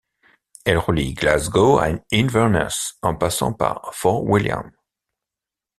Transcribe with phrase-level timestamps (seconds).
[0.65, 4.71] Elle relie Glasgow à Inverness en passant par Fort William.